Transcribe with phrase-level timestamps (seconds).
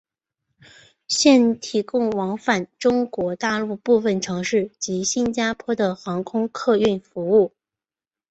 [1.07, 7.53] 现提供往返中国大陆部分城市及新加坡的航空客运服务。